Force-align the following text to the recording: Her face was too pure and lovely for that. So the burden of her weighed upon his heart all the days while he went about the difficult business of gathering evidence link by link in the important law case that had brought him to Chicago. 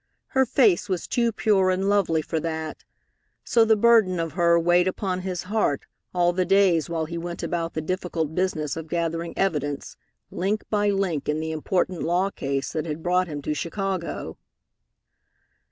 Her 0.29 0.47
face 0.47 0.89
was 0.89 1.05
too 1.05 1.31
pure 1.31 1.69
and 1.69 1.87
lovely 1.87 2.23
for 2.23 2.39
that. 2.39 2.85
So 3.43 3.63
the 3.63 3.75
burden 3.75 4.19
of 4.19 4.31
her 4.33 4.59
weighed 4.59 4.87
upon 4.87 5.19
his 5.19 5.43
heart 5.43 5.85
all 6.11 6.33
the 6.33 6.43
days 6.43 6.89
while 6.89 7.05
he 7.05 7.19
went 7.19 7.43
about 7.43 7.75
the 7.75 7.81
difficult 7.81 8.33
business 8.33 8.75
of 8.75 8.87
gathering 8.87 9.37
evidence 9.37 9.97
link 10.31 10.63
by 10.71 10.89
link 10.89 11.29
in 11.29 11.39
the 11.39 11.51
important 11.51 12.01
law 12.01 12.31
case 12.31 12.73
that 12.73 12.87
had 12.87 13.03
brought 13.03 13.27
him 13.27 13.43
to 13.43 13.53
Chicago. 13.53 14.39